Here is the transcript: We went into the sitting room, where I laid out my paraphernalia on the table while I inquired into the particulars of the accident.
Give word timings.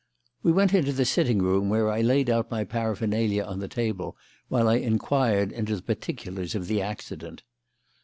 We 0.41 0.51
went 0.51 0.73
into 0.73 0.93
the 0.93 1.05
sitting 1.05 1.43
room, 1.43 1.69
where 1.69 1.87
I 1.91 2.01
laid 2.01 2.27
out 2.27 2.49
my 2.49 2.63
paraphernalia 2.63 3.43
on 3.43 3.59
the 3.59 3.67
table 3.67 4.17
while 4.47 4.67
I 4.67 4.77
inquired 4.77 5.51
into 5.51 5.75
the 5.75 5.83
particulars 5.83 6.55
of 6.55 6.65
the 6.65 6.81
accident. 6.81 7.43